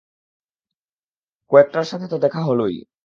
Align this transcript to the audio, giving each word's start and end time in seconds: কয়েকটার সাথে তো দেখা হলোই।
কয়েকটার 1.51 1.85
সাথে 1.85 2.07
তো 2.07 2.17
দেখা 2.17 2.41
হলোই। 2.41 2.75